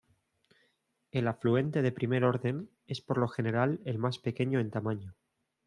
El 1.11 1.27
afluente 1.27 1.83
de 1.83 1.91
primer 1.91 2.23
orden 2.23 2.71
es 2.87 3.01
por 3.01 3.19
lo 3.19 3.27
general 3.27 3.79
el 3.85 3.99
más 3.99 4.17
pequeño 4.17 4.59
en 4.59 4.71
tamaño. 4.71 5.13